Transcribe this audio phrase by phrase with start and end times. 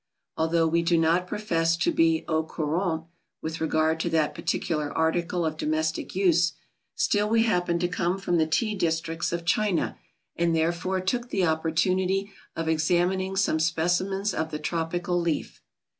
[0.35, 3.05] Although we do not profess to be au courant
[3.39, 6.53] with regard to that particular article of domestic use,
[6.95, 9.95] still we happen to come from the Tea districts of China,
[10.35, 15.61] and therefore took the opportunity of examining some specimens of the tropical leaf.